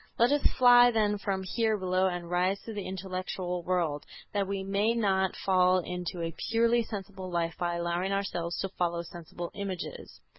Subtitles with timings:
[0.17, 4.63] Let us fly then from here below and rise to the intellectual world, that we
[4.63, 10.19] may not fall into a purely sensible life by allowing ourselves to follow sensible images...."